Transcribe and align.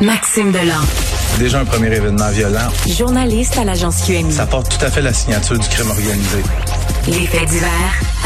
Maxime 0.00 0.52
Delan. 0.52 0.74
Déjà 1.38 1.60
un 1.60 1.64
premier 1.64 1.94
événement 1.94 2.28
violent. 2.30 2.68
Journaliste 2.86 3.56
à 3.58 3.64
l'agence 3.64 4.02
QMI. 4.06 4.32
Ça 4.32 4.46
porte 4.46 4.76
tout 4.78 4.84
à 4.84 4.90
fait 4.90 5.00
la 5.02 5.12
signature 5.12 5.58
du 5.58 5.66
crime 5.68 5.88
organisé. 5.90 6.42
Les 7.06 7.26
faits 7.26 7.48
divers 7.48 7.70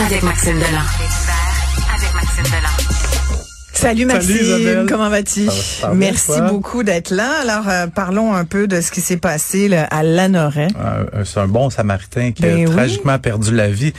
avec 0.04 0.22
Maxime 0.22 0.54
Delan. 0.58 0.66
avec 1.96 2.14
Maxime 2.14 2.44
Delan. 2.44 2.94
Salut 3.72 4.04
Maxime, 4.04 4.86
comment 4.88 5.08
vas-tu? 5.08 5.42
Bien, 5.46 5.94
Merci 5.94 6.26
toi? 6.26 6.40
beaucoup 6.42 6.82
d'être 6.82 7.10
là. 7.12 7.30
Alors, 7.42 7.68
euh, 7.68 7.86
parlons 7.86 8.34
un 8.34 8.44
peu 8.44 8.66
de 8.66 8.80
ce 8.80 8.90
qui 8.90 9.00
s'est 9.00 9.16
passé 9.16 9.68
là, 9.68 9.84
à 9.84 10.02
Lanoret. 10.02 10.68
Un- 10.78 11.20
un- 11.20 11.24
C'est 11.24 11.40
un 11.40 11.46
bon 11.48 11.70
samaritain 11.70 12.32
qui 12.32 12.42
Ben 12.42 12.52
a 12.66 12.68
oui. 12.68 12.74
tragiquement 12.76 13.18
perdu 13.18 13.54
la 13.54 13.68
vie. 13.70 13.94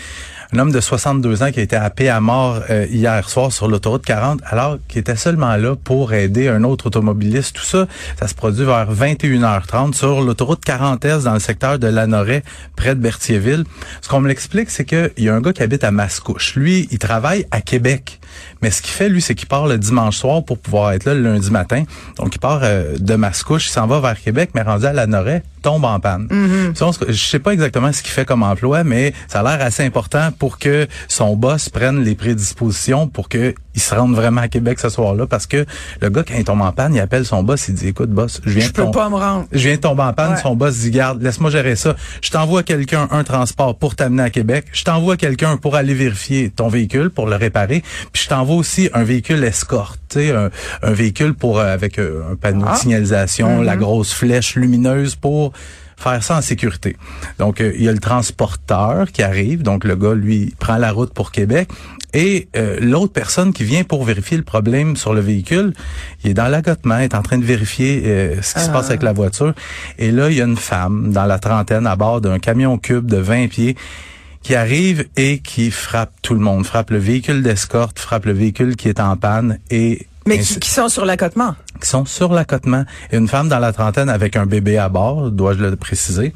Un 0.53 0.59
homme 0.59 0.71
de 0.73 0.81
62 0.81 1.43
ans 1.43 1.51
qui 1.51 1.61
a 1.61 1.63
été 1.63 1.77
happé 1.77 2.09
à 2.09 2.19
mort 2.19 2.59
euh, 2.69 2.85
hier 2.89 3.29
soir 3.29 3.53
sur 3.53 3.69
l'autoroute 3.69 4.03
40 4.03 4.41
alors 4.45 4.77
qu'il 4.89 4.99
était 4.99 5.15
seulement 5.15 5.55
là 5.55 5.77
pour 5.77 6.13
aider 6.13 6.49
un 6.49 6.65
autre 6.65 6.87
automobiliste. 6.87 7.55
Tout 7.55 7.63
ça, 7.63 7.87
ça 8.19 8.27
se 8.27 8.35
produit 8.35 8.65
vers 8.65 8.93
21h30 8.93 9.93
sur 9.93 10.19
l'autoroute 10.19 10.61
40S 10.65 11.23
dans 11.23 11.33
le 11.33 11.39
secteur 11.39 11.79
de 11.79 11.87
Lanoret, 11.87 12.43
près 12.75 12.95
de 12.95 12.99
Berthierville. 12.99 13.63
Ce 14.01 14.09
qu'on 14.09 14.19
me 14.19 14.27
l'explique, 14.27 14.69
c'est 14.71 14.83
qu'il 14.83 15.11
y 15.19 15.29
a 15.29 15.33
un 15.33 15.39
gars 15.39 15.53
qui 15.53 15.63
habite 15.63 15.85
à 15.85 15.91
Mascouche. 15.91 16.55
Lui, 16.55 16.89
il 16.91 16.99
travaille 16.99 17.45
à 17.51 17.61
Québec. 17.61 18.19
Mais 18.61 18.71
ce 18.71 18.81
qu'il 18.81 18.91
fait, 18.91 19.07
lui, 19.07 19.21
c'est 19.21 19.35
qu'il 19.35 19.47
part 19.47 19.67
le 19.67 19.77
dimanche 19.77 20.17
soir 20.17 20.43
pour 20.43 20.57
pouvoir 20.59 20.91
être 20.91 21.05
là 21.05 21.13
le 21.13 21.21
lundi 21.21 21.49
matin. 21.49 21.85
Donc, 22.17 22.35
il 22.35 22.39
part 22.39 22.59
euh, 22.63 22.97
de 22.97 23.15
Mascouche, 23.15 23.67
il 23.67 23.71
s'en 23.71 23.87
va 23.87 24.01
vers 24.01 24.19
Québec, 24.19 24.49
mais 24.53 24.63
rendu 24.63 24.85
à 24.85 24.91
Lanoret, 24.91 25.43
tombe 25.61 25.85
en 25.85 25.99
panne. 25.99 26.27
On 26.81 26.91
se- 26.91 26.99
Je 27.11 27.13
sais 27.13 27.39
pas 27.39 27.53
exactement 27.53 27.91
ce 27.93 28.01
qu'il 28.01 28.11
fait 28.11 28.25
comme 28.25 28.43
emploi, 28.43 28.83
mais 28.83 29.13
ça 29.27 29.41
a 29.41 29.43
l'air 29.57 29.65
assez 29.65 29.83
important 29.83 30.31
pour 30.37 30.57
que 30.59 30.87
son 31.07 31.35
boss 31.35 31.69
prenne 31.69 32.03
les 32.03 32.15
prédispositions 32.15 33.07
pour 33.07 33.29
que 33.29 33.53
il 33.75 33.81
se 33.81 33.93
rende 33.95 34.13
vraiment 34.15 34.41
à 34.41 34.47
Québec 34.47 34.79
ce 34.79 34.89
soir-là. 34.89 35.27
Parce 35.27 35.47
que 35.47 35.65
le 36.01 36.09
gars, 36.09 36.23
quand 36.27 36.35
il 36.37 36.43
tombe 36.43 36.61
en 36.61 36.71
panne, 36.71 36.93
il 36.95 36.99
appelle 36.99 37.25
son 37.25 37.43
boss, 37.43 37.67
il 37.69 37.75
dit, 37.75 37.87
écoute, 37.89 38.09
boss, 38.09 38.41
je 38.45 38.49
viens 38.51 38.63
Je 38.65 38.71
de 38.71 38.73
peux 38.73 38.91
pas 38.91 39.09
me 39.09 39.15
rendre. 39.15 39.45
je 39.51 39.59
viens 39.67 39.75
de 39.75 39.81
tomber 39.81 40.03
en 40.03 40.13
panne, 40.13 40.33
Ouais. 40.33 40.41
son 40.41 40.55
boss 40.55 40.77
dit 40.77 40.91
garde, 40.91 41.21
laisse-moi 41.21 41.49
gérer 41.49 41.75
ça. 41.75 41.95
Je 42.21 42.29
t'envoie 42.29 42.63
quelqu'un 42.63 43.07
un 43.11 43.23
transport 43.23 43.77
pour 43.77 43.95
t'amener 43.95 44.23
à 44.23 44.29
Québec. 44.29 44.65
Je 44.73 44.83
t'envoie 44.83 45.17
quelqu'un 45.17 45.57
pour 45.57 45.75
aller 45.75 45.93
vérifier 45.93 46.49
ton 46.49 46.67
véhicule 46.67 47.09
pour 47.09 47.27
le 47.27 47.35
réparer. 47.35 47.83
Puis 48.11 48.23
je 48.23 48.29
t'envoie 48.29 48.55
aussi 48.55 48.89
un 48.93 49.03
véhicule 49.03 49.43
escorte, 49.43 49.99
tu 50.09 50.19
sais, 50.19 50.31
un, 50.31 50.49
un 50.83 50.91
véhicule 50.91 51.33
pour 51.33 51.59
euh, 51.59 51.73
avec 51.73 51.97
euh, 51.99 52.21
un 52.31 52.35
panneau 52.35 52.65
Ah. 52.67 52.73
de 52.73 52.77
signalisation, 52.79 53.61
la 53.61 53.75
grosse 53.77 54.13
flèche 54.13 54.55
lumineuse 54.55 55.15
pour 55.15 55.53
faire 56.01 56.23
ça 56.23 56.37
en 56.37 56.41
sécurité. 56.41 56.97
Donc 57.39 57.61
euh, 57.61 57.73
il 57.75 57.83
y 57.83 57.89
a 57.89 57.91
le 57.91 57.99
transporteur 57.99 59.11
qui 59.11 59.23
arrive, 59.23 59.63
donc 59.63 59.83
le 59.83 59.95
gars 59.95 60.13
lui 60.13 60.53
prend 60.59 60.77
la 60.77 60.91
route 60.91 61.13
pour 61.13 61.31
Québec 61.31 61.69
et 62.13 62.49
euh, 62.57 62.77
l'autre 62.81 63.13
personne 63.13 63.53
qui 63.53 63.63
vient 63.63 63.83
pour 63.83 64.03
vérifier 64.03 64.37
le 64.37 64.43
problème 64.43 64.97
sur 64.97 65.13
le 65.13 65.21
véhicule, 65.21 65.73
il 66.23 66.31
est 66.31 66.33
dans 66.33 66.47
l'accotement, 66.47 66.97
est 66.97 67.15
en 67.15 67.21
train 67.21 67.37
de 67.37 67.45
vérifier 67.45 68.03
euh, 68.05 68.41
ce 68.41 68.55
qui 68.55 68.59
se 68.61 68.69
passe 68.69 68.89
avec 68.89 69.01
la 69.01 69.13
voiture. 69.13 69.53
Et 69.97 70.11
là, 70.11 70.29
il 70.29 70.35
y 70.35 70.41
a 70.41 70.45
une 70.45 70.57
femme 70.57 71.11
dans 71.11 71.25
la 71.25 71.39
trentaine 71.39 71.87
à 71.87 71.95
bord 71.95 72.19
d'un 72.19 72.39
camion 72.39 72.77
cube 72.77 73.05
de 73.05 73.17
20 73.17 73.47
pieds 73.47 73.77
qui 74.43 74.55
arrive 74.55 75.07
et 75.15 75.39
qui 75.39 75.71
frappe 75.71 76.11
tout 76.21 76.33
le 76.33 76.39
monde, 76.39 76.65
frappe 76.65 76.89
le 76.89 76.97
véhicule 76.97 77.43
d'escorte, 77.43 77.99
frappe 77.99 78.25
le 78.25 78.33
véhicule 78.33 78.75
qui 78.75 78.89
est 78.89 78.99
en 78.99 79.15
panne 79.15 79.59
et 79.69 80.07
Mais 80.25 80.39
qui 80.39 80.69
sont 80.69 80.89
sur 80.89 81.05
l'accotement. 81.05 81.55
Qui 81.81 81.89
sont 81.89 82.05
sur 82.05 82.33
l'accotement. 82.33 82.85
Une 83.11 83.27
femme 83.27 83.49
dans 83.49 83.59
la 83.59 83.73
trentaine 83.73 84.09
avec 84.09 84.35
un 84.35 84.45
bébé 84.45 84.77
à 84.77 84.89
bord, 84.89 85.31
dois-je 85.31 85.59
le 85.59 85.75
préciser. 85.75 86.33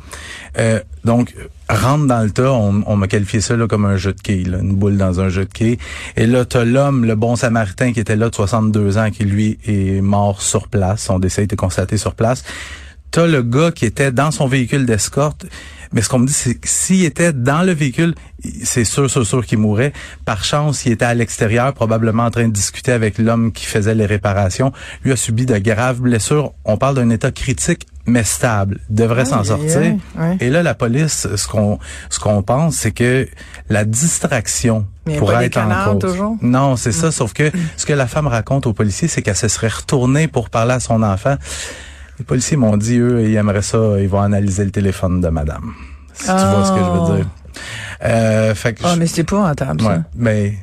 Euh, 0.58 0.80
donc, 1.04 1.34
rentre 1.70 2.08
dans 2.08 2.22
le 2.22 2.32
tas, 2.32 2.52
on, 2.52 2.84
on 2.86 2.96
m'a 2.96 3.08
qualifié 3.08 3.42
ça 3.42 3.56
là, 3.56 3.68
comme 3.68 3.86
un 3.86 3.98
jeu 3.98 4.14
de 4.14 4.52
là, 4.52 4.58
une 4.60 4.76
boule 4.76 4.98
dans 4.98 5.22
un 5.22 5.30
jeu 5.30 5.46
de 5.46 5.52
quilles. 5.52 5.78
Et 6.18 6.28
là, 6.28 6.46
t'as 6.46 6.66
l'homme, 6.66 7.06
le 7.06 7.16
bon 7.16 7.36
samaritain 7.36 7.94
qui 7.94 8.00
était 8.00 8.16
là 8.16 8.30
de 8.30 8.36
62 8.36 8.98
ans, 8.98 9.10
qui 9.12 9.24
lui 9.24 9.60
est 9.66 10.02
mort 10.02 10.42
sur 10.42 10.68
place. 10.68 11.04
Son 11.04 11.20
décès 11.20 11.42
a 11.42 11.44
été 11.46 11.56
constaté 11.56 11.98
sur 11.98 12.16
place. 12.16 12.44
T'as 13.12 13.28
le 13.28 13.44
gars 13.44 13.72
qui 13.72 13.86
était 13.86 14.12
dans 14.12 14.32
son 14.32 14.48
véhicule 14.48 14.86
d'escorte. 14.86 15.46
Mais 15.94 16.02
ce 16.02 16.10
qu'on 16.10 16.20
me 16.20 16.28
dit, 16.28 16.34
c'est 16.34 16.56
que 16.56 16.68
s'il 16.68 17.04
était 17.04 17.34
dans 17.34 17.62
le 17.62 17.72
véhicule, 17.74 18.16
c'est 18.64 18.86
sûr, 18.86 19.10
sûr, 19.10 19.26
sûr 19.26 19.46
qu'il 19.46 19.60
mourrait. 19.60 19.94
Par 20.26 20.44
chance, 20.44 20.86
il 20.86 20.92
était 20.92 21.06
à 21.06 21.14
l'extérieur, 21.14 21.74
probablement 21.74 22.24
en 22.24 22.32
train 22.32 22.48
de 22.48 22.54
discuter 22.54 22.92
avec 22.92 23.18
l'homme 23.18 23.52
qui 23.52 23.66
faisait 23.66 23.96
les 23.96 24.06
réparations. 24.06 24.72
Lui 25.04 25.12
a 25.12 25.16
subi 25.16 25.46
de 25.46 25.58
graves 25.58 26.02
blessures. 26.02 26.54
On 26.64 26.78
parle 26.78 26.96
d'un 26.96 27.10
état 27.10 27.32
critique, 27.32 27.88
mais 28.06 28.24
stable. 28.24 28.80
Il 28.90 28.96
devrait 28.96 29.26
s'en 29.26 29.44
sortir. 29.44 29.96
Et 30.40 30.50
là, 30.50 30.64
la 30.64 30.76
police, 30.76 31.28
ce 31.36 31.48
qu'on 31.48 31.80
ce 32.10 32.20
qu'on 32.20 32.44
pense, 32.44 32.76
c'est 32.76 32.92
que 32.92 33.28
la 33.70 33.86
distraction 33.86 34.86
Mais 35.08 35.18
pourrait 35.18 35.36
pas 35.36 35.46
être 35.46 35.58
en 35.58 35.62
canards 35.62 35.92
cause. 35.94 36.12
toujours? 36.12 36.38
Mm. 36.42 36.50
Non, 36.50 36.76
c'est 36.76 36.92
ça. 36.92 37.12
Sauf 37.12 37.34
que 37.34 37.52
ce 37.78 37.86
que 37.86 37.94
la 37.94 38.08
femme 38.08 38.28
raconte 38.28 38.68
aux 38.68 38.74
policiers, 38.74 39.08
c'est 39.08 39.22
qu'elle 39.22 39.36
se 39.36 39.48
serait 39.48 39.70
retournée 39.70 40.28
pour 40.28 40.50
parler 40.50 40.74
à 40.74 40.80
son 40.80 41.02
enfant. 41.04 41.36
Les 42.20 42.26
policiers 42.26 42.58
m'ont 42.58 42.78
dit, 42.78 42.98
eux, 43.00 43.24
ils 43.28 43.36
aimeraient 43.36 43.62
ça, 43.62 43.78
ils 44.00 44.08
vont 44.08 44.22
analyser 44.22 44.64
le 44.66 44.72
téléphone 44.72 45.22
de 45.22 45.28
madame. 45.30 45.74
Si 46.14 46.26
tu 46.26 46.32
vois 46.32 46.66
ce 46.66 46.72
que 46.72 46.78
je 46.80 46.84
Oh. 46.84 47.06
veux 47.08 47.16
dire. 47.18 47.26
Euh, 48.04 48.56
fait 48.56 48.74
que 48.74 48.82
Ah, 48.84 48.92
je- 48.94 49.00
mais 49.00 49.08
c'est 49.08 49.24
pas 49.24 49.50
entendre 49.50 49.86
ouais, 49.88 49.96
ça. 49.96 50.04
mais 50.16 50.54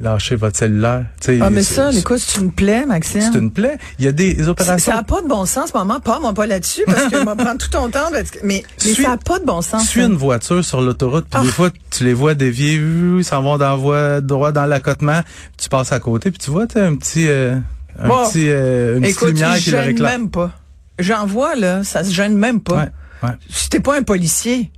lâchez 0.00 0.36
votre 0.36 0.56
cellulaire. 0.56 1.06
Tu 1.20 1.26
sais, 1.26 1.38
Ah, 1.42 1.50
mais 1.50 1.62
ça, 1.62 1.90
écoute, 1.92 2.18
c'est 2.18 2.40
une 2.40 2.52
plaie, 2.52 2.86
Maxime. 2.86 3.20
c'est 3.20 3.38
une 3.38 3.50
plaie. 3.50 3.78
Il 3.98 4.04
y 4.04 4.08
a 4.08 4.12
des 4.12 4.42
Ça 4.42 4.50
opérations. 4.50 4.94
n'a 4.94 5.02
pas 5.02 5.20
de 5.22 5.26
bon 5.28 5.44
sens, 5.44 5.74
maman. 5.74 5.98
Pas, 6.00 6.20
moi, 6.20 6.32
pas 6.32 6.46
là-dessus, 6.46 6.82
parce 6.86 7.04
que 7.08 7.24
va 7.24 7.34
prendre 7.36 7.58
tout 7.58 7.68
ton 7.70 7.90
temps. 7.90 8.10
parce 8.12 8.30
que- 8.30 8.38
Mais, 8.44 8.64
mais 8.84 8.92
Suis- 8.92 9.02
ça 9.02 9.10
n'a 9.10 9.16
pas 9.18 9.38
de 9.40 9.44
bon 9.44 9.60
sens. 9.60 9.86
suis 9.88 10.00
ça. 10.00 10.06
une 10.06 10.14
voiture 10.16 10.64
sur 10.64 10.80
l'autoroute, 10.80 11.26
puis 11.30 11.40
Ah. 11.40 11.44
des 11.44 11.50
fois, 11.52 11.70
tu 11.90 12.04
les 12.04 12.14
vois 12.14 12.34
dévier, 12.34 12.74
ils 12.74 13.24
s'en 13.24 13.42
vont 13.42 13.58
dans 13.58 13.76
voie 13.76 14.20
droit 14.20 14.52
dans 14.52 14.66
l'accotement, 14.66 15.20
tu 15.56 15.68
passes 15.68 15.92
à 15.92 15.98
côté, 16.00 16.30
puis 16.30 16.38
tu 16.38 16.50
vois, 16.50 16.66
tu 16.68 16.78
un 16.78 16.94
petit, 16.96 17.26
euh, 17.28 17.56
un 18.00 18.08
Bon. 18.08 18.28
petit, 18.28 18.48
euh, 18.48 18.96
une 18.96 19.02
petite 19.02 19.16
Écoute, 19.16 19.28
lumière 19.30 19.56
ils 19.56 19.62
qui 19.62 19.70
le 19.72 19.78
réclame. 19.78 20.10
même 20.22 20.30
pas. 20.30 20.52
J'en 20.98 21.26
vois, 21.26 21.54
là, 21.56 21.84
ça 21.84 22.04
se 22.04 22.12
gêne 22.12 22.36
même 22.36 22.60
pas. 22.60 22.76
Ouais, 22.76 22.88
ouais. 23.28 23.34
Si 23.48 23.68
t'es 23.70 23.80
pas 23.80 23.96
un 23.98 24.02
policier, 24.02 24.70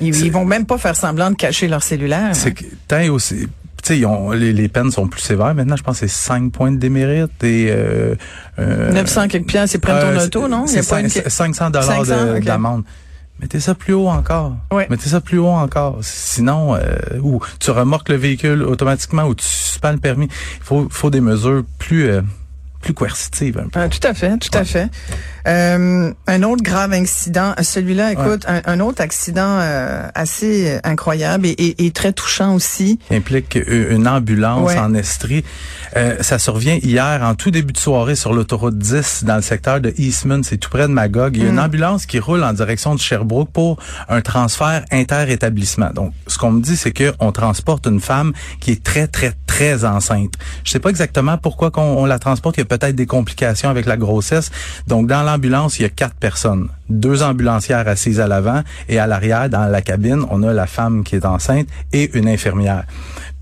ils, 0.00 0.30
vont 0.32 0.44
même 0.44 0.66
pas 0.66 0.78
faire 0.78 0.96
semblant 0.96 1.30
de 1.30 1.36
cacher 1.36 1.68
leur 1.68 1.82
cellulaire. 1.82 2.34
C'est 2.34 2.52
que, 2.52 2.64
tant 2.88 3.06
aussi, 3.08 3.40
tu 3.40 3.48
sais, 3.82 3.98
ils 3.98 4.06
ont- 4.06 4.32
les, 4.32 4.52
les 4.52 4.68
peines 4.68 4.90
sont 4.90 5.06
plus 5.08 5.20
sévères. 5.20 5.54
Maintenant, 5.54 5.76
je 5.76 5.82
pense 5.82 6.00
que 6.00 6.06
c'est 6.06 6.14
5 6.14 6.50
points 6.52 6.72
de 6.72 6.78
démérite 6.78 7.42
et, 7.44 7.68
euh, 7.70 8.14
euh, 8.58 8.92
900 8.92 9.28
quelques 9.28 9.46
piastres, 9.46 9.76
ils 9.76 9.80
prennent 9.80 10.00
ton 10.00 10.20
euh, 10.20 10.24
auto, 10.24 10.48
non? 10.48 10.66
C'est 10.66 10.80
a 10.80 10.82
pas 10.82 11.00
une... 11.00 11.08
cinq- 11.08 11.28
500 11.28 11.70
dollars 11.70 11.86
500, 12.06 12.36
ok. 12.36 12.44
d'amende. 12.44 12.84
Mettez 13.40 13.58
ça 13.60 13.74
plus 13.74 13.92
haut 13.94 14.08
encore. 14.08 14.56
Ouais. 14.72 14.86
Mettez 14.90 15.08
ça 15.08 15.20
plus 15.20 15.38
haut 15.38 15.48
encore. 15.48 15.98
Sinon, 16.02 16.76
euh, 16.76 16.80
ou 17.20 17.40
tu 17.58 17.70
remorques 17.72 18.08
le 18.08 18.14
véhicule 18.16 18.62
automatiquement 18.62 19.24
ou 19.24 19.34
tu 19.34 19.44
suspends 19.44 19.90
le 19.92 19.98
permis. 19.98 20.26
Il 20.26 20.62
faut, 20.64 20.86
faut 20.88 21.10
des 21.10 21.20
mesures 21.20 21.64
plus, 21.78 22.08
euh, 22.08 22.22
plus 22.84 22.92
coercitives 22.94 23.58
un 23.58 23.68
peu. 23.68 23.80
Ah, 23.80 23.88
tout 23.88 24.06
à 24.06 24.12
fait, 24.12 24.36
tout 24.38 24.56
à 24.56 24.62
fait. 24.64 24.88
Euh, 25.46 26.12
un 26.26 26.42
autre 26.42 26.62
grave 26.62 26.92
incident, 26.92 27.54
celui-là, 27.60 28.12
écoute, 28.12 28.44
un, 28.46 28.62
un 28.64 28.80
autre 28.80 29.02
accident 29.02 29.58
euh, 29.60 30.06
assez 30.14 30.70
euh, 30.70 30.78
incroyable 30.84 31.46
et, 31.46 31.50
et- 31.50 31.86
et 31.86 31.90
très 31.90 32.12
touchant 32.12 32.54
aussi. 32.54 32.98
qui 33.08 33.14
implique 33.16 33.54
u- 33.56 33.88
une 33.90 34.06
ambulance 34.08 34.70
Ouais. 34.70 34.78
en 34.78 34.94
Estrie. 34.94 35.44
Euh, 35.96 36.16
ça 36.22 36.38
survient 36.38 36.78
hier 36.82 37.20
en 37.22 37.34
tout 37.34 37.50
début 37.50 37.72
de 37.72 37.78
soirée 37.78 38.16
sur 38.16 38.32
l'autoroute 38.32 38.78
10 38.78 39.24
dans 39.24 39.36
le 39.36 39.42
secteur 39.42 39.80
de 39.80 39.92
Eastman, 39.98 40.42
c'est 40.44 40.56
tout 40.56 40.70
près 40.70 40.82
de 40.88 40.92
Magog. 40.92 41.36
Il 41.36 41.42
y 41.42 41.46
a 41.46 41.48
une 41.50 41.56
Mm. 41.56 41.58
ambulance 41.60 42.06
qui 42.06 42.18
roule 42.18 42.42
en 42.44 42.52
direction 42.52 42.94
de 42.94 43.00
Sherbrooke 43.00 43.50
pour 43.52 43.78
un 44.08 44.20
transfert 44.22 44.84
inter-établissement. 44.92 45.90
Donc, 45.94 46.12
ce 46.26 46.38
qu'on 46.38 46.52
me 46.52 46.60
dit, 46.62 46.76
c'est 46.76 46.92
que 46.92 47.12
on 47.20 47.32
transporte 47.32 47.86
une 47.86 48.00
femme 48.00 48.32
qui 48.60 48.72
est 48.72 48.82
très, 48.82 49.06
très, 49.08 49.32
très 49.46 49.84
enceinte. 49.84 50.32
Je 50.64 50.70
sais 50.70 50.80
pas 50.80 50.90
exactement 50.90 51.36
pourquoi 51.38 51.70
qu'on 51.70 51.82
on 51.82 52.06
la 52.06 52.18
transporte. 52.18 52.56
Il 52.56 52.60
y 52.60 52.62
a 52.62 52.66
peut-être 52.78 52.96
des 52.96 53.06
complications 53.06 53.68
avec 53.68 53.86
la 53.86 53.96
grossesse. 53.96 54.50
Donc, 54.86 55.06
dans 55.06 55.22
l'ambulance, 55.22 55.78
il 55.78 55.82
y 55.82 55.84
a 55.84 55.88
quatre 55.88 56.16
personnes. 56.16 56.68
Deux 56.88 57.22
ambulancières 57.22 57.88
assises 57.88 58.20
à 58.20 58.26
l'avant 58.26 58.62
et 58.88 58.98
à 58.98 59.06
l'arrière, 59.06 59.48
dans 59.48 59.66
la 59.66 59.82
cabine, 59.82 60.24
on 60.30 60.42
a 60.42 60.52
la 60.52 60.66
femme 60.66 61.04
qui 61.04 61.16
est 61.16 61.24
enceinte 61.24 61.68
et 61.92 62.10
une 62.16 62.28
infirmière. 62.28 62.84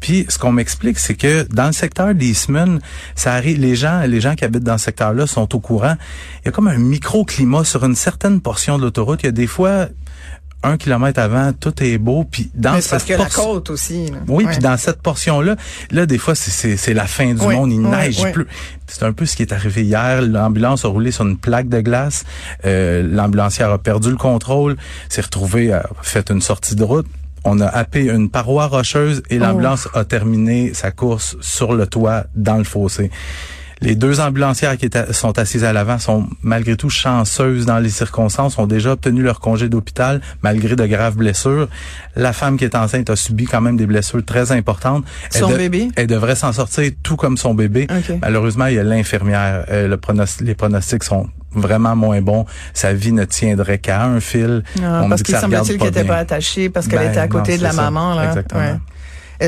Puis 0.03 0.27
ce 0.29 0.37
qu'on 0.37 0.53
m'explique, 0.53 0.99
c'est 0.99 1.15
que 1.15 1.47
dans 1.53 1.67
le 1.67 1.73
secteur 1.73 2.13
d'Eastman, 2.13 2.81
ça 3.15 3.35
arrive, 3.35 3.61
les 3.61 3.77
gens, 3.77 4.01
les 4.01 4.21
gens 4.21 4.35
qui 4.35 4.45
habitent 4.45 4.65
dans 4.65 4.77
ce 4.77 4.87
secteur-là 4.87 5.29
sont 5.29 5.55
au 5.55 5.61
courant. 5.61 5.95
Il 6.41 6.47
y 6.47 6.49
a 6.49 6.51
comme 6.51 6.67
un 6.67 6.77
microclimat 6.77 7.65
sur 7.65 7.85
une 7.85 7.95
certaine 7.95 8.41
portion 8.41 8.79
de 8.79 8.83
l'autoroute. 8.83 9.23
Il 9.23 9.27
y 9.27 9.29
a 9.29 9.33
des 9.33 9.47
fois 9.47 9.87
un 10.65 10.77
kilomètre 10.77 11.21
avant, 11.21 11.53
tout 11.53 11.75
est 11.83 11.99
beau. 11.99 12.25
Puis 12.25 12.51
dans 12.55 12.73
Mais 12.75 12.81
c'est 12.81 12.91
parce 12.91 13.05
cette 13.05 13.17
que 13.17 13.23
la 13.23 13.29
côte 13.29 13.71
aussi. 13.71 14.11
là. 14.11 14.19
oui, 14.29 14.47
puis 14.47 14.59
dans 14.59 14.77
cette 14.77 15.03
portion-là, 15.03 15.57
là, 15.91 16.07
des 16.07 16.19
fois, 16.19 16.35
c'est- 16.35 16.95
la 16.95 17.07
fin 17.07 17.35
du 17.35 17.41
Oui, 17.45 17.55
monde. 17.57 17.73
Il 17.73 17.81
oui, 17.81 17.89
neige, 17.91 18.21
oui. 18.23 18.33
pleut. 18.33 18.47
C'est 18.87 19.03
un 19.05 19.13
peu 19.13 19.25
ce 19.27 19.35
qui 19.37 19.43
est 19.43 19.53
arrivé 19.53 19.83
hier. 19.83 20.23
L'ambulance 20.23 20.85
a 20.85 20.89
roulé 20.89 21.11
sur 21.11 21.25
une 21.27 21.39
plaque 21.39 21.69
de 21.69 21.81
glace. 21.81 22.25
Euh, 22.65 23.03
L'ambulancière 23.03 23.71
a 23.71 23.79
perdu 23.79 24.11
le 24.11 24.17
contrôle, 24.17 24.77
s'est 25.09 25.23
retrouvée, 25.23 25.73
a 25.73 25.89
fait 26.03 26.31
une 26.31 26.41
sortie 26.43 26.77
de 26.77 26.85
route. 26.85 27.07
On 27.45 27.59
a 27.61 27.67
happé 27.67 28.05
une 28.05 28.31
paroi 28.31 28.67
rocheuse 28.69 29.23
et 29.31 29.39
l'ambulance 29.39 29.89
a 29.95 30.05
terminé 30.05 30.75
sa 30.75 30.93
course 30.93 31.37
sur 31.41 31.73
le 31.75 31.89
toit 31.89 32.25
dans 32.37 32.57
le 32.57 32.63
fossé. 32.65 33.11
Les 33.83 33.97
deux 33.97 34.21
ambulancières 34.21 34.77
qui 34.77 34.87
étaient, 34.87 35.13
sont 35.13 35.37
assises 35.39 35.65
à 35.65 35.73
l'avant 35.73 35.99
sont 35.99 36.29
malgré 36.43 36.77
tout 36.77 36.89
chanceuses 36.89 37.67
dans 37.67 37.79
les 37.79 37.91
circonstances, 37.91 38.57
ont 38.59 38.67
déjà 38.69 38.93
obtenu 38.93 39.23
leur 39.23 39.41
congé 39.41 39.69
d'hôpital 39.69 40.21
malgré 40.43 40.77
de 40.77 40.87
graves 40.87 41.17
blessures. 41.17 41.69
La 42.15 42.33
femme 42.33 42.57
qui 42.57 42.65
est 42.65 42.77
enceinte 42.77 43.11
a 43.11 43.17
subi 43.17 43.45
quand 43.45 43.61
même 43.61 43.77
des 43.77 43.87
blessures 43.87 44.25
très 44.25 44.53
importantes. 44.53 45.05
Son 45.31 45.51
elle 45.51 45.57
bébé? 45.59 45.89
Elle 45.97 46.07
devrait 46.07 46.37
s'en 46.37 46.53
sortir 46.53 46.91
tout 47.03 47.17
comme 47.17 47.37
son 47.37 47.55
bébé. 47.55 47.89
Malheureusement, 48.21 48.67
il 48.67 48.75
y 48.75 48.79
a 48.79 48.85
l'infirmière. 48.85 49.65
Euh, 49.71 49.89
le 49.89 49.99
les 50.45 50.55
pronostics 50.55 51.03
sont 51.03 51.29
vraiment 51.55 51.97
moins 51.97 52.23
bons. 52.23 52.47
Sa 52.75 52.93
vie 52.95 53.13
ne 53.13 53.25
tiendrait 53.25 53.79
qu'à 53.79 54.05
un 54.05 54.21
fil. 54.21 54.63
Ah, 54.83 55.03
On 55.05 55.09
parce 55.09 55.23
qu'il 55.23 55.35
pas 55.35 55.41
qu'elle 55.49 55.75
était 55.89 55.91
bien. 55.91 56.05
pas 56.05 56.17
attachée 56.19 56.69
parce 56.71 56.87
qu'elle 56.87 57.01
Ben, 57.01 57.11
était 57.11 57.21
à 57.21 57.29
côté 57.29 57.53
non, 57.53 57.59
de 57.59 57.63
la 57.65 57.73
ça. 57.73 57.83
maman. 57.83 58.15
Là. 58.15 58.29
Exactement. 58.29 58.81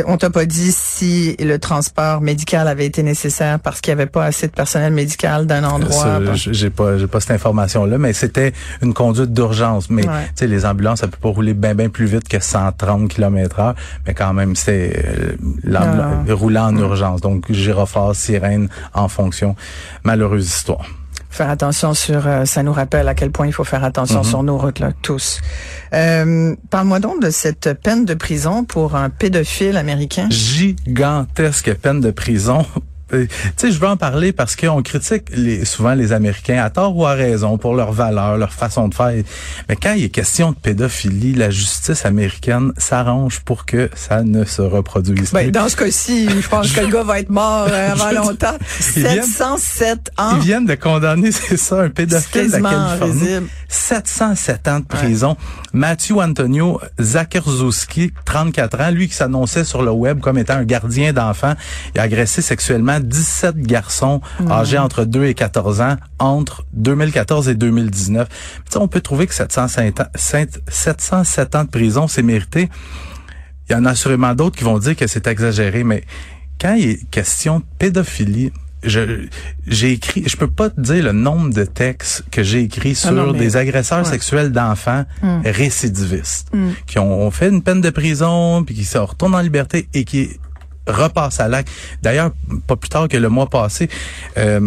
On 0.06 0.17
t'a 0.17 0.31
pas 0.31 0.44
dit 0.46 0.73
si 0.73 1.37
le 1.38 1.58
transport 1.58 2.20
médical 2.20 2.67
avait 2.69 2.87
été 2.87 3.02
nécessaire 3.02 3.58
parce 3.61 3.81
qu'il 3.81 3.91
y 3.91 3.93
avait 3.93 4.06
pas 4.06 4.25
assez 4.25 4.46
de 4.49 4.52
personnel 4.52 4.93
médical 4.93 5.46
d'un 5.46 5.64
endroit. 5.64 6.20
Bon. 6.20 6.35
j- 6.35 6.50
j'ai 6.52 6.70
pas 6.70 6.99
j'ai 6.99 7.06
pas 7.06 7.20
cette 7.20 7.31
information 7.32 7.85
là 7.85 7.99
mais 7.99 8.12
c'était 8.12 8.52
une 8.82 8.94
conduite 8.94 9.32
d'urgence 9.32 9.91
mais 9.91 10.06
Ouais. 10.06 10.25
tu 10.29 10.31
sais 10.37 10.46
les 10.46 10.64
ambulances 10.67 11.00
ça 11.00 11.08
peut 11.08 11.19
pas 11.20 11.29
rouler 11.29 11.55
bien 11.55 11.75
bien 11.75 11.88
plus 11.88 12.06
vite 12.06 12.29
que 12.29 12.41
130 12.41 13.08
km/h 13.08 13.75
mais 14.06 14.14
quand 14.14 14.32
même 14.32 14.55
c'est 14.56 14.93
euh, 15.05 15.37
Non. 15.64 16.35
roulant 16.35 16.67
en 16.69 16.76
urgence 16.76 17.20
donc 17.20 17.50
gyrophare 17.50 18.14
sirène 18.14 18.69
en 18.94 19.08
fonction 19.08 19.55
malheureuse 20.05 20.46
histoire 20.46 20.87
Faire 21.35 21.51
attention 21.51 21.95
sur, 21.95 22.29
euh, 22.29 22.45
ça 22.45 22.63
nous 22.63 22.73
rappelle 22.73 23.09
à 23.09 23.15
quel 23.17 23.33
point 23.33 23.49
il 23.49 23.53
faut 23.53 23.65
faire 23.65 23.83
attention 23.83 24.19
Mhm. 24.21 24.25
sur 24.25 24.43
nos 24.45 24.57
routes 24.57 24.79
là, 24.79 24.93
tous. 25.03 25.41
Euh, 25.93 26.55
Parle-moi 26.71 27.01
donc 27.01 27.21
de 27.21 27.31
cette 27.31 27.73
peine 27.83 28.05
de 28.05 28.15
prison 28.15 28.63
pour 28.63 28.95
un 28.95 29.11
pédophile 29.11 29.77
américain. 29.77 30.29
gigantesque 30.31 31.75
peine 31.75 32.01
de 32.01 32.13
prison 32.13 32.65
Tu 33.23 33.29
sais, 33.57 33.71
je 33.73 33.79
veux 33.79 33.87
en 33.89 33.97
parler 33.97 34.33
parce 34.33 34.57
qu'on 34.57 34.83
critique 34.83 35.25
les, 35.35 35.65
souvent 35.65 35.95
les 35.95 36.13
Américains 36.13 36.63
à 36.63 36.71
tort 36.71 36.97
ou 36.97 37.07
à 37.07 37.13
raison 37.13 37.59
pour 37.59 37.75
leurs 37.75 37.93
valeurs, 37.93 38.37
leur 38.37 38.53
façon 38.53 38.89
de 38.89 38.95
faire. 38.95 39.13
Mais 39.69 39.77
quand 39.77 39.93
il 39.95 40.05
est 40.05 40.09
question 40.09 40.51
de 40.53 40.57
pédophilie, 40.57 41.35
la 41.35 41.51
justice 41.51 42.05
américaine 42.05 42.73
s'arrange 42.79 43.41
pour 43.41 43.65
que 43.67 43.91
ça 43.95 44.23
ne 44.23 44.45
se 44.45 44.63
reproduise 44.63 45.33
Ben, 45.33 45.45
plus. 45.45 45.51
dans 45.53 45.69
ce 45.69 45.77
cas-ci, 45.77 46.29
je 46.29 46.49
pense 46.49 46.73
que 46.73 46.81
le 46.81 46.89
gars 46.89 47.03
va 47.03 47.21
être 47.21 47.31
mort 47.31 47.67
euh, 47.71 47.93
avant 47.93 48.11
longtemps. 48.23 48.57
Ils 48.97 49.03
viennent- 49.03 49.23
707 49.23 50.11
ans. 50.19 50.37
Ils 50.37 50.43
viennent 50.45 50.67
de 50.67 50.75
condamner, 50.75 51.31
c'est 51.33 51.57
ça, 51.57 51.81
un 51.83 51.91
pédophile 51.91 52.47
de 52.49 52.53
la 52.53 52.61
Californie. 52.61 53.13
risible. 53.21 53.47
707 53.75 54.69
ans 54.69 54.81
de 54.81 54.85
prison. 54.85 55.37
Matthew 55.73 56.21
Antonio 56.21 56.81
Zakerzowski, 57.00 58.12
34 58.25 58.81
ans, 58.81 58.91
lui 58.91 59.09
qui 59.09 59.15
s'annonçait 59.15 59.65
sur 59.65 59.82
le 59.82 59.91
web 59.91 60.21
comme 60.21 60.38
étant 60.38 60.55
un 60.55 60.65
gardien 60.65 61.12
d'enfants, 61.12 61.55
il 61.94 62.00
a 62.00 62.05
agressé 62.05 62.41
sexuellement 62.43 63.00
17 63.00 63.56
garçons 63.59 64.21
âgés 64.50 64.79
entre 64.79 65.05
2 65.05 65.25
et 65.26 65.35
14 65.35 65.81
ans 65.81 65.97
entre 66.19 66.65
2014 66.73 67.49
et 67.49 67.55
2019. 67.55 68.29
Tu 68.29 68.35
sais, 68.71 68.79
on 68.79 68.88
peut 68.88 69.00
trouver 69.00 69.26
que 69.26 69.35
705 69.35 70.00
ans- 70.00 70.05
707 70.15 71.55
ans 71.56 71.65
de 71.65 71.70
prison, 71.70 72.06
c'est 72.09 72.23
mérité. 72.23 72.70
Il 73.69 73.73
y 73.73 73.75
en 73.77 73.85
a 73.87 73.91
assurément 73.91 74.35
d'autres 74.35 74.56
qui 74.56 74.65
vont 74.65 74.79
dire 74.79 74.94
que 74.94 75.06
c'est 75.06 75.27
exagéré, 75.27 75.85
mais 75.85 76.05
quand 76.61 76.75
il 76.75 76.91
est 76.91 77.11
question 77.11 77.59
de 77.61 77.65
pédophilie, 77.79 78.53
je 78.85 79.27
j'ai 79.67 79.93
écrit, 79.93 80.25
je 80.27 80.37
peux 80.37 80.47
pas 80.51 80.71
te 80.71 80.81
dire 80.81 81.05
le 81.05 81.13
nombre 81.13 81.53
de 81.53 81.65
textes 81.65 82.25
que 82.31 82.43
j'ai 82.43 82.61
écrits 82.63 82.95
sur 82.95 83.11
Ah 83.11 83.13
non, 83.13 83.33
mais- 83.33 83.39
des 83.39 83.57
agresseurs 83.57 83.99
ouais. 84.05 84.11
sexuels 84.11 84.53
d'enfants 84.53 85.05
Mm. 85.23 85.41
récidivistes 85.45 86.49
Mm. 86.53 86.69
qui 86.87 86.99
ont, 86.99 87.23
ont 87.27 87.31
fait 87.31 87.49
une 87.49 87.63
peine 87.63 87.81
de 87.81 87.91
prison 87.91 88.63
puis 88.65 88.75
qui 88.75 88.85
se 88.85 88.99
retournent 88.99 89.35
en 89.35 89.41
liberté 89.41 89.89
et 89.95 90.05
qui 90.05 90.31
repassent 90.87 91.41
à 91.41 91.49
l'acte. 91.49 91.71
D'ailleurs, 92.03 92.31
pas 92.67 92.77
plus 92.77 92.89
tard 92.89 93.09
que 93.09 93.17
le 93.17 93.29
mois 93.29 93.49
passé, 93.49 93.89
euh, 94.37 94.61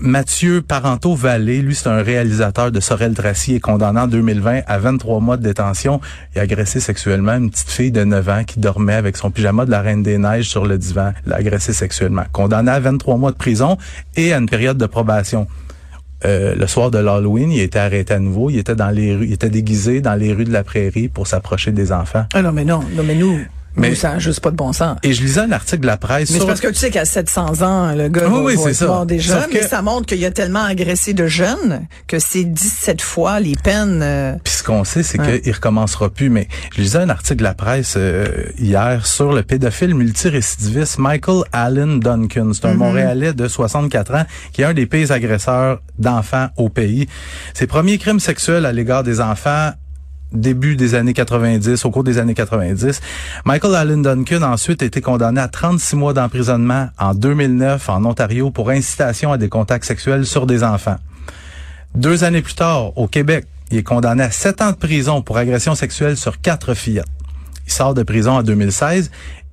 Mathieu 0.00 0.62
Parento 0.62 1.14
Vallée, 1.14 1.62
lui 1.62 1.74
c'est 1.74 1.88
un 1.88 2.02
réalisateur 2.02 2.70
de 2.70 2.80
Sorel 2.80 3.14
Tracy, 3.14 3.56
est 3.56 3.60
condamné 3.60 4.00
en 4.00 4.06
2020 4.06 4.60
à 4.66 4.78
23 4.78 5.20
mois 5.20 5.36
de 5.36 5.42
détention. 5.42 6.00
A 6.36 6.40
agressé 6.40 6.80
sexuellement 6.80 7.34
une 7.34 7.50
petite 7.50 7.70
fille 7.70 7.92
de 7.92 8.04
9 8.04 8.28
ans 8.28 8.44
qui 8.44 8.58
dormait 8.58 8.94
avec 8.94 9.16
son 9.16 9.30
pyjama 9.30 9.64
de 9.64 9.70
la 9.70 9.80
Reine 9.80 10.02
des 10.02 10.18
Neiges 10.18 10.48
sur 10.48 10.66
le 10.66 10.78
divan. 10.78 11.12
L'a 11.26 11.36
agressé 11.36 11.72
sexuellement. 11.72 12.24
Condamné 12.32 12.70
à 12.70 12.80
23 12.80 13.16
mois 13.16 13.32
de 13.32 13.36
prison 13.36 13.78
et 14.16 14.32
à 14.32 14.38
une 14.38 14.48
période 14.48 14.78
de 14.78 14.86
probation. 14.86 15.46
Euh, 16.24 16.54
le 16.54 16.66
soir 16.66 16.90
de 16.90 16.98
l'Halloween, 16.98 17.50
il 17.50 17.60
été 17.60 17.78
arrêté 17.78 18.14
à 18.14 18.18
nouveau. 18.18 18.48
Il 18.48 18.58
était 18.58 18.74
dans 18.74 18.90
les 18.90 19.14
rues, 19.14 19.26
il 19.26 19.32
était 19.34 19.50
déguisé 19.50 20.00
dans 20.00 20.14
les 20.14 20.32
rues 20.32 20.44
de 20.44 20.52
la 20.52 20.64
prairie 20.64 21.08
pour 21.08 21.26
s'approcher 21.26 21.70
des 21.70 21.92
enfants. 21.92 22.24
Ah 22.32 22.42
non, 22.42 22.52
mais 22.52 22.64
non, 22.64 22.80
mais 23.04 23.14
nous, 23.14 23.38
Mais- 23.76 23.94
ça 23.94 24.12
n'a 24.12 24.18
juste 24.18 24.40
pas 24.40 24.50
de 24.50 24.56
bon 24.56 24.72
sens. 24.72 24.96
Et 25.02 25.12
je 25.12 25.22
lisais 25.22 25.40
un 25.40 25.52
article 25.52 25.82
de 25.82 25.86
la 25.86 25.96
presse 25.96 26.28
Mais 26.30 26.34
c'est 26.34 26.38
sur 26.38 26.46
parce 26.46 26.60
que 26.60 26.68
tu 26.68 26.74
sais 26.74 26.90
qu'à 26.90 27.04
700 27.04 27.62
ans, 27.62 27.92
le 27.94 28.08
gars 28.08 28.28
Oui, 28.28 28.54
va, 28.54 28.62
oui, 28.62 28.72
va. 28.72 28.74
Sauf 28.74 29.06
Mais 29.52 29.60
que- 29.60 29.66
ça 29.66 29.82
montre 29.82 30.06
qu'il 30.06 30.18
y 30.18 30.24
a 30.26 30.30
tellement 30.30 30.64
agressé 30.64 31.12
de 31.14 31.26
jeunes 31.26 31.86
que 32.06 32.18
c'est 32.18 32.44
17 32.44 33.02
fois 33.02 33.40
les 33.40 33.56
peines. 33.56 34.00
euh, 34.02 34.34
Puis 34.44 34.54
ce 34.54 34.62
qu'on 34.62 34.84
sait, 34.84 35.02
c'est 35.02 35.20
Ouais. 35.20 35.40
qu'il 35.40 35.52
recommencera 35.52 36.08
plus. 36.10 36.30
Mais 36.30 36.48
je 36.74 36.80
lisais 36.82 36.98
un 36.98 37.08
article 37.10 37.38
de 37.38 37.44
la 37.44 37.54
presse 37.54 37.94
euh, 37.96 38.26
hier 38.58 39.06
sur 39.06 39.32
le 39.32 39.42
pédophile 39.42 39.94
multirécidiviste 39.94 40.98
Michael 40.98 41.42
Allen 41.52 42.00
Duncan. 42.00 42.50
C'est 42.54 42.66
un 42.66 42.72
Mhm. 42.72 42.78
Montréalais 42.78 43.32
de 43.32 43.48
64 43.48 44.14
ans 44.14 44.24
qui 44.52 44.62
est 44.62 44.64
un 44.64 44.74
des 44.74 44.86
pires 44.86 45.10
agresseurs 45.12 45.80
d'enfants 45.98 46.48
au 46.56 46.68
pays. 46.68 47.08
Ses 47.54 47.66
premiers 47.66 47.98
crimes 47.98 48.20
sexuels 48.20 48.66
à 48.66 48.72
l'égard 48.72 49.02
des 49.02 49.20
enfants 49.20 49.70
début 50.32 50.76
des 50.76 50.94
années 50.94 51.12
90, 51.12 51.84
au 51.84 51.90
cours 51.90 52.04
des 52.04 52.18
années 52.18 52.34
90. 52.34 53.00
Michael 53.44 53.74
Allen 53.74 54.02
Duncan 54.02 54.42
a 54.42 54.48
ensuite 54.48 54.82
été 54.82 55.00
condamné 55.00 55.40
à 55.40 55.48
36 55.48 55.96
mois 55.96 56.12
d'emprisonnement 56.12 56.88
en 56.98 57.14
2009 57.14 57.88
en 57.88 58.04
Ontario 58.04 58.50
pour 58.50 58.70
incitation 58.70 59.32
à 59.32 59.38
des 59.38 59.48
contacts 59.48 59.84
sexuels 59.84 60.26
sur 60.26 60.46
des 60.46 60.64
enfants. 60.64 60.96
Deux 61.94 62.24
années 62.24 62.42
plus 62.42 62.54
tard, 62.54 62.96
au 62.98 63.06
Québec, 63.06 63.46
il 63.70 63.78
est 63.78 63.82
condamné 63.82 64.22
à 64.22 64.30
sept 64.30 64.60
ans 64.60 64.72
de 64.72 64.76
prison 64.76 65.22
pour 65.22 65.38
agression 65.38 65.74
sexuelle 65.74 66.16
sur 66.16 66.40
quatre 66.40 66.74
fillettes. 66.74 67.06
Il 67.66 67.72
sort 67.72 67.94
de 67.94 68.02
prison 68.02 68.32
en 68.32 68.42
2016 68.42 69.10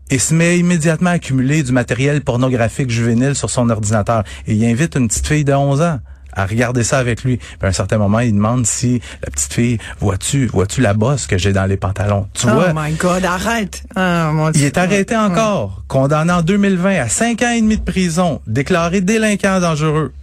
et 0.09 0.19
se 0.19 0.33
met 0.33 0.59
immédiatement 0.59 1.11
à 1.11 1.13
accumuler 1.13 1.63
du 1.63 1.71
matériel 1.71 2.21
pornographique 2.21 2.89
juvénile 2.89 3.35
sur 3.35 3.49
son 3.49 3.69
ordinateur. 3.69 4.23
Et 4.45 4.53
il 4.53 4.65
invite 4.65 4.95
une 4.95 5.07
petite 5.07 5.25
fille 5.25 5.45
de 5.45 5.53
11 5.53 5.81
ans 5.81 5.99
à 6.33 6.45
regarder 6.45 6.83
ça 6.83 6.97
avec 6.99 7.23
lui. 7.23 7.37
Puis 7.37 7.47
à 7.61 7.67
un 7.67 7.71
certain 7.71 7.97
moment, 7.97 8.19
il 8.19 8.33
demande 8.33 8.65
si 8.65 9.01
la 9.23 9.29
petite 9.31 9.53
fille, 9.53 9.77
vois-tu, 9.99 10.47
vois-tu 10.47 10.81
la 10.81 10.93
bosse 10.93 11.27
que 11.27 11.37
j'ai 11.37 11.53
dans 11.53 11.65
les 11.65 11.77
pantalons? 11.77 12.27
Tu 12.33 12.47
Oh 12.49 12.53
vois? 12.53 12.73
my 12.75 12.93
God, 12.93 13.23
arrête. 13.25 13.83
Ah, 13.95 14.31
mon 14.33 14.49
Il 14.49 14.53
Dieu. 14.53 14.65
est 14.67 14.77
arrêté 14.77 15.15
encore, 15.15 15.83
condamné 15.87 16.31
en 16.33 16.41
2020 16.41 16.99
à 17.01 17.09
cinq 17.09 17.41
ans 17.43 17.51
et 17.51 17.61
demi 17.61 17.77
de 17.77 17.83
prison, 17.83 18.41
déclaré 18.47 19.01
délinquant 19.01 19.59
dangereux. 19.59 20.13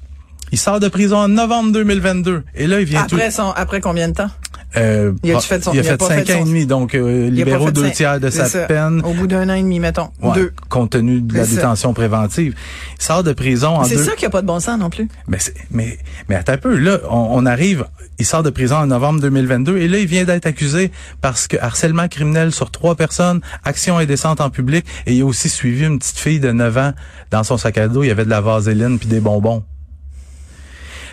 Il 0.51 0.59
sort 0.59 0.81
de 0.81 0.89
prison 0.89 1.19
en 1.19 1.29
novembre 1.29 1.73
2022. 1.73 2.43
Et 2.55 2.67
là, 2.67 2.81
il 2.81 2.87
vient 2.87 3.05
tout... 3.05 3.17
Après, 3.17 3.31
son, 3.31 3.51
après 3.51 3.81
combien 3.83 4.09
de 4.09 4.15
temps? 4.15 4.31
Euh, 4.77 5.13
Il 5.25 5.35
fait 5.41 5.65
son- 5.65 5.71
a 5.71 5.75
il 5.75 5.83
fait 5.83 5.97
pas 5.97 6.09
cinq 6.09 6.27
fait 6.27 6.35
ans 6.35 6.39
son- 6.41 6.45
et 6.45 6.49
demi, 6.49 6.67
donc 6.67 6.95
euh, 6.95 7.31
libéraux 7.31 7.71
deux 7.71 7.91
tiers 7.91 8.21
de 8.21 8.29
sa 8.29 8.45
ça. 8.45 8.67
peine. 8.67 9.01
Au 9.03 9.15
bout 9.15 9.27
d'un 9.27 9.49
an 9.49 9.55
et 9.55 9.63
demi, 9.63 9.81
mettons. 9.81 10.11
Ouais, 10.21 10.35
Deux. 10.35 10.53
compte 10.69 10.91
tenu 10.91 11.23
de 11.23 11.35
la 11.35 11.47
ça. 11.47 11.55
détention 11.57 11.95
préventive. 11.95 12.55
Il 12.99 13.03
sort 13.03 13.23
de 13.25 13.33
prison 13.33 13.77
en 13.77 13.85
C'est 13.85 13.97
deux... 13.97 14.05
ça 14.05 14.11
qu'il 14.13 14.21
n'y 14.23 14.27
a 14.27 14.31
pas 14.31 14.43
de 14.43 14.47
bon 14.47 14.61
sens 14.61 14.79
non 14.79 14.91
plus. 14.91 15.09
Mais, 15.27 15.39
mais, 15.71 15.99
mais 16.29 16.35
attends 16.35 16.53
un 16.53 16.59
peu, 16.59 16.77
là, 16.77 16.99
on, 17.11 17.29
on 17.33 17.47
arrive, 17.47 17.87
il 18.19 18.27
sort 18.27 18.43
de 18.43 18.51
prison 18.51 18.77
en 18.77 18.87
novembre 18.89 19.21
2022 19.23 19.79
et 19.79 19.89
là, 19.89 19.99
il 20.01 20.07
vient 20.07 20.25
d'être 20.25 20.45
accusé 20.45 20.93
parce 21.23 21.49
que 21.49 21.57
harcèlement 21.57 22.07
criminel 22.09 22.53
sur 22.53 22.71
trois 22.71 22.95
personnes, 22.95 23.41
action 23.65 23.97
indécente 23.97 24.43
en 24.43 24.51
public 24.51 24.85
et 25.07 25.15
il 25.15 25.23
a 25.23 25.25
aussi 25.25 25.49
suivi 25.49 25.87
une 25.87 25.99
petite 25.99 26.19
fille 26.19 26.41
de 26.41 26.53
9 26.53 26.77
ans 26.77 26.93
dans 27.31 27.43
son 27.43 27.57
sac 27.57 27.79
à 27.79 27.89
dos, 27.89 28.03
il 28.03 28.09
y 28.09 28.11
avait 28.11 28.27
de 28.27 28.31
la 28.31 28.43
vaseline 28.43 28.99
puis 28.99 29.09
des 29.09 29.21
bonbons. 29.21 29.65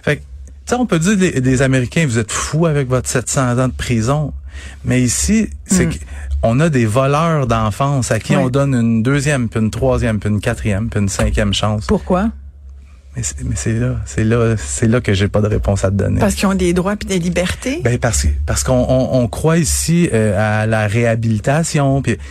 Fait 0.03 0.17
que, 0.17 0.21
sais, 0.65 0.75
on 0.75 0.85
peut 0.85 0.99
dire 0.99 1.17
des, 1.17 1.41
des 1.41 1.61
Américains, 1.61 2.05
vous 2.07 2.17
êtes 2.19 2.31
fous 2.31 2.65
avec 2.65 2.87
votre 2.89 3.07
700 3.09 3.59
ans 3.59 3.67
de 3.67 3.73
prison. 3.73 4.33
Mais 4.85 5.01
ici, 5.01 5.49
c'est 5.65 5.85
Mm. 5.87 5.89
que 5.89 5.95
on 6.43 6.59
a 6.59 6.69
des 6.69 6.85
voleurs 6.85 7.47
d'enfance 7.47 8.11
à 8.11 8.19
qui 8.19 8.35
Oui. 8.35 8.43
on 8.45 8.49
donne 8.49 8.73
une 8.75 9.03
deuxième, 9.03 9.49
puis 9.49 9.59
une 9.59 9.71
troisième, 9.71 10.19
puis 10.19 10.29
une 10.29 10.39
quatrième, 10.39 10.89
puis 10.89 10.99
une 10.99 11.09
cinquième 11.09 11.53
chance. 11.53 11.85
Pourquoi? 11.87 12.29
Mais 13.15 13.23
c'est, 13.55 13.73
là, 13.79 13.95
c'est 14.05 14.23
là, 14.25 14.55
c'est 14.57 14.87
là 14.87 14.99
que 15.01 15.13
j'ai 15.13 15.29
pas 15.29 15.39
de 15.41 15.47
réponse 15.47 15.85
à 15.85 15.89
te 15.89 15.95
donner. 15.95 16.19
Parce 16.19 16.35
qu'ils 16.35 16.47
ont 16.47 16.53
des 16.53 16.73
droits 16.73 16.93
et 16.93 17.05
des 17.05 17.19
libertés? 17.19 17.79
Ben 17.83 17.97
parce 17.97 18.23
que 18.23 18.27
parce 18.45 18.63
qu'on 18.63 18.73
on, 18.89 19.21
on 19.21 19.27
croit 19.29 19.57
ici 19.57 20.09
euh, 20.13 20.61
à 20.61 20.65
la 20.67 20.85
réhabilitation 20.87 22.01
puis 22.01 22.17
tu 22.17 22.21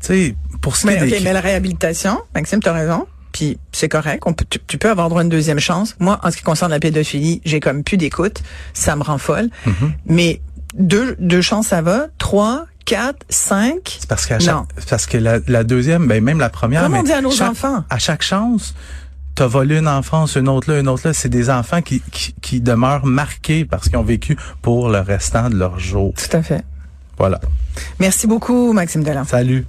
sais 0.00 0.34
pour 0.60 0.76
ce 0.76 0.82
qui 0.82 0.86
Mais, 0.88 0.96
est 0.96 1.06
des 1.06 1.16
OK, 1.16 1.20
mais 1.24 1.32
la 1.32 1.40
réhabilitation, 1.40 2.18
Maxime, 2.34 2.60
tu 2.60 2.68
as 2.68 2.72
raison. 2.74 3.06
Puis 3.34 3.58
c'est 3.72 3.88
correct, 3.88 4.22
on 4.26 4.32
peut, 4.32 4.46
tu, 4.48 4.60
tu 4.64 4.78
peux 4.78 4.88
avoir 4.88 5.08
droit 5.08 5.20
à 5.20 5.24
une 5.24 5.28
deuxième 5.28 5.58
chance. 5.58 5.96
Moi, 5.98 6.18
en 6.22 6.30
ce 6.30 6.36
qui 6.36 6.44
concerne 6.44 6.70
la 6.70 6.78
pédophilie, 6.78 7.42
j'ai 7.44 7.58
comme 7.58 7.82
plus 7.82 7.96
d'écoute, 7.96 8.42
ça 8.72 8.94
me 8.94 9.02
rend 9.02 9.18
folle. 9.18 9.50
Mhm. 9.66 9.92
Mais 10.06 10.40
deux, 10.78 11.16
deux 11.18 11.42
chances, 11.42 11.66
ça 11.66 11.82
va. 11.82 12.06
Trois, 12.18 12.66
quatre, 12.84 13.26
cinq. 13.28 13.96
c'est 13.98 14.08
parce 14.08 14.26
chaque, 14.28 14.40
parce 14.88 15.06
que 15.06 15.18
la, 15.18 15.40
la 15.48 15.64
deuxième 15.64 16.06
ben 16.06 16.22
même 16.22 16.38
la 16.38 16.48
première 16.48 16.82
Comment 16.84 17.00
on 17.00 17.02
dit 17.02 17.12
à 17.12 17.20
nos 17.22 17.32
chaque- 17.32 17.50
enfants? 17.50 17.84
à 17.90 17.98
chaque 17.98 18.22
chance 18.22 18.74
T'as 19.34 19.48
volé 19.48 19.78
une 19.78 19.88
enfance, 19.88 20.36
une 20.36 20.48
autre 20.48 20.70
là, 20.72 20.78
une 20.78 20.86
autre 20.88 21.08
là. 21.08 21.12
C'est 21.12 21.28
des 21.28 21.50
enfants 21.50 21.82
qui, 21.82 22.00
qui, 22.12 22.34
qui 22.40 22.60
demeurent 22.60 23.04
marqués 23.04 23.64
parce 23.64 23.88
qu'ils 23.88 23.98
ont 23.98 24.04
vécu 24.04 24.36
pour 24.62 24.88
le 24.90 25.00
restant 25.00 25.50
de 25.50 25.56
leur 25.56 25.80
jour. 25.80 26.14
Tout 26.14 26.36
à 26.36 26.40
fait. 26.40 26.62
Voilà. 27.18 27.40
Merci 27.98 28.28
beaucoup, 28.28 28.72
Maxime 28.72 29.02
Delan. 29.02 29.24
Salut. 29.24 29.66